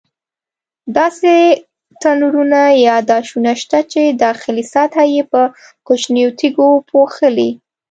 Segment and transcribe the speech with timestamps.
[0.97, 1.33] داسې
[2.01, 5.41] تنورونه یا داشونه شته چې داخلي سطحه یې په
[5.87, 7.49] کوچنیو تیږو پوښلې.